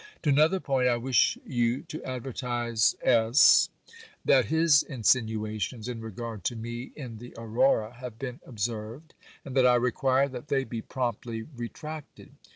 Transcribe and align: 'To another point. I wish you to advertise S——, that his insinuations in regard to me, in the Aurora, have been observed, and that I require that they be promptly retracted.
'To 0.23 0.31
another 0.31 0.59
point. 0.59 0.87
I 0.87 0.97
wish 0.97 1.37
you 1.45 1.83
to 1.83 2.03
advertise 2.03 2.95
S——, 3.03 3.69
that 4.25 4.45
his 4.45 4.81
insinuations 4.81 5.87
in 5.87 6.01
regard 6.01 6.43
to 6.45 6.55
me, 6.55 6.91
in 6.95 7.19
the 7.19 7.35
Aurora, 7.37 7.93
have 7.93 8.17
been 8.17 8.39
observed, 8.43 9.13
and 9.45 9.55
that 9.55 9.67
I 9.67 9.75
require 9.75 10.27
that 10.27 10.47
they 10.47 10.63
be 10.63 10.81
promptly 10.81 11.43
retracted. 11.55 12.31